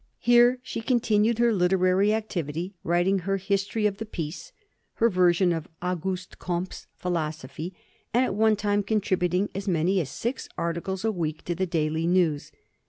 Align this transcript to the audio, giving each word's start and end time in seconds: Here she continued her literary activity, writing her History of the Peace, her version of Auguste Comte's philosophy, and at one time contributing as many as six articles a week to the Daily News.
Here 0.17 0.57
she 0.63 0.81
continued 0.81 1.37
her 1.37 1.53
literary 1.53 2.11
activity, 2.11 2.73
writing 2.83 3.19
her 3.19 3.37
History 3.37 3.85
of 3.85 3.97
the 3.97 4.05
Peace, 4.07 4.51
her 4.93 5.11
version 5.11 5.51
of 5.53 5.67
Auguste 5.79 6.39
Comte's 6.39 6.87
philosophy, 6.97 7.75
and 8.11 8.25
at 8.25 8.33
one 8.33 8.55
time 8.55 8.81
contributing 8.81 9.51
as 9.53 9.67
many 9.67 10.01
as 10.01 10.09
six 10.09 10.49
articles 10.57 11.05
a 11.05 11.11
week 11.11 11.43
to 11.45 11.53
the 11.53 11.67
Daily 11.67 12.07
News. 12.07 12.51